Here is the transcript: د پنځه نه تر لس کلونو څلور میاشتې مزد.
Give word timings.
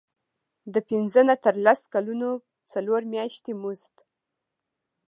د 0.73 0.75
پنځه 0.89 1.21
نه 1.29 1.35
تر 1.45 1.55
لس 1.65 1.79
کلونو 1.93 2.29
څلور 2.71 3.01
میاشتې 3.13 3.51
مزد. 3.61 3.95